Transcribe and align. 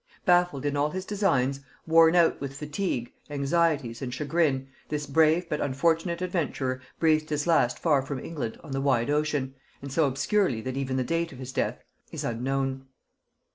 Baffled 0.25 0.65
in 0.65 0.75
all 0.75 0.89
his 0.89 1.05
designs, 1.05 1.59
worn 1.85 2.15
out 2.15 2.41
with 2.41 2.55
fatigue, 2.57 3.13
anxieties, 3.29 4.01
and 4.01 4.11
chagrin, 4.11 4.67
this 4.89 5.05
brave 5.05 5.47
but 5.47 5.61
unfortunate 5.61 6.23
adventurer 6.23 6.81
breathed 6.99 7.29
his 7.29 7.45
last 7.45 7.77
far 7.77 8.01
from 8.01 8.17
England 8.17 8.59
on 8.63 8.71
the 8.71 8.81
wide 8.81 9.11
ocean, 9.11 9.53
and 9.79 9.93
so 9.93 10.07
obscurely 10.07 10.59
that 10.59 10.75
even 10.75 10.97
the 10.97 11.03
date 11.03 11.31
of 11.31 11.37
his 11.37 11.53
death 11.53 11.83
is 12.11 12.23
unknown. 12.23 12.87